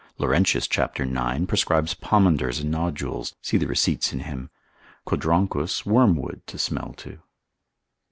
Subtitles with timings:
[0.17, 0.97] Laurentius cap.
[0.97, 1.45] 9.
[1.45, 4.49] prescribes pomanders and nodules; see the receipts in him;
[5.05, 7.19] Codronchus wormwood to smell to.